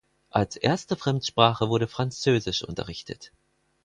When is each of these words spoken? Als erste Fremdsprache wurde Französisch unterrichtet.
Als 0.31 0.55
erste 0.57 0.95
Fremdsprache 0.95 1.69
wurde 1.69 1.87
Französisch 1.87 2.63
unterrichtet. 2.63 3.31